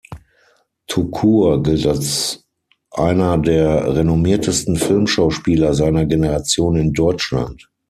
[0.87, 2.43] Tukur gilt als
[2.89, 7.69] einer der renommiertesten Filmschauspieler seiner Generation in Deutschland.